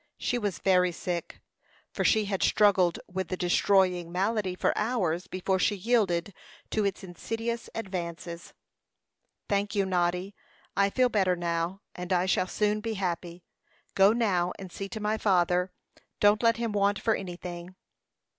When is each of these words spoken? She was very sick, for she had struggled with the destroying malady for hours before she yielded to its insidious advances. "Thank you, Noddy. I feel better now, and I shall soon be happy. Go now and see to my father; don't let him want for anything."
She 0.17 0.39
was 0.39 0.57
very 0.57 0.91
sick, 0.91 1.41
for 1.93 2.03
she 2.03 2.25
had 2.25 2.41
struggled 2.41 2.97
with 3.07 3.27
the 3.27 3.37
destroying 3.37 4.11
malady 4.11 4.55
for 4.55 4.75
hours 4.75 5.27
before 5.27 5.59
she 5.59 5.75
yielded 5.75 6.33
to 6.71 6.83
its 6.83 7.03
insidious 7.03 7.69
advances. 7.75 8.53
"Thank 9.47 9.75
you, 9.75 9.85
Noddy. 9.85 10.33
I 10.75 10.89
feel 10.89 11.09
better 11.09 11.35
now, 11.35 11.81
and 11.93 12.11
I 12.11 12.25
shall 12.25 12.47
soon 12.47 12.79
be 12.81 12.95
happy. 12.95 13.43
Go 13.93 14.11
now 14.11 14.53
and 14.57 14.71
see 14.71 14.89
to 14.89 14.99
my 14.99 15.19
father; 15.19 15.71
don't 16.19 16.41
let 16.41 16.57
him 16.57 16.71
want 16.71 16.97
for 16.97 17.13
anything." 17.13 17.75